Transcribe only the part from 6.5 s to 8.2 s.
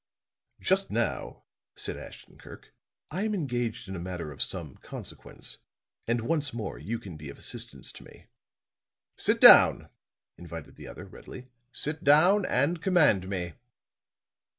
more you can be of assistance to